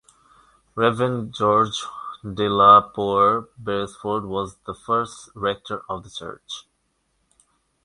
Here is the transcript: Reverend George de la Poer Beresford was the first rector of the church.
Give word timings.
Reverend 0.73 1.31
George 1.35 1.83
de 2.23 2.49
la 2.49 2.81
Poer 2.81 3.47
Beresford 3.59 4.25
was 4.25 4.55
the 4.65 4.73
first 4.73 5.29
rector 5.35 5.83
of 5.87 6.03
the 6.03 6.09
church. 6.09 6.65